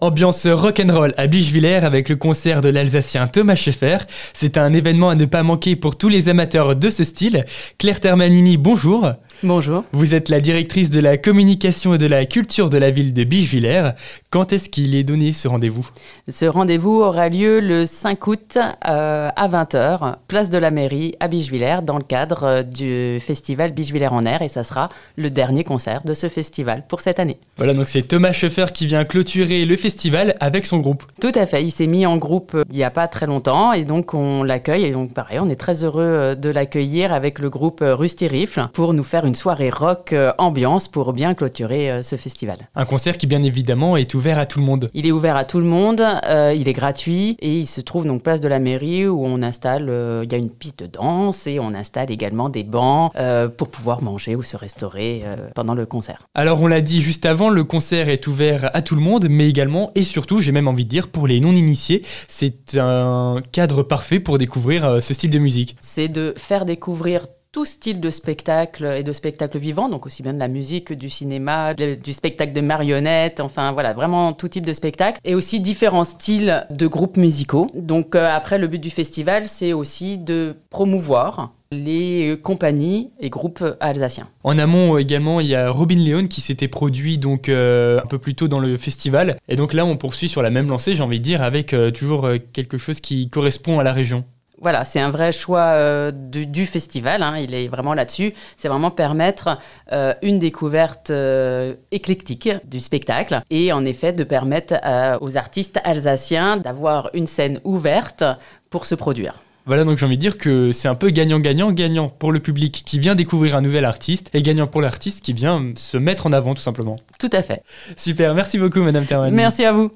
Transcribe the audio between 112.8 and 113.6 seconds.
qui vient découvrir un